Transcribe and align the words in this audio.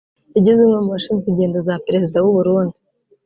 yagizwe 0.35 0.61
umwe 0.65 0.79
mu 0.83 0.91
bashinzwe 0.95 1.27
ingendo 1.29 1.57
za 1.67 1.75
Perezida 1.85 2.17
w’Uburundi 2.23 2.79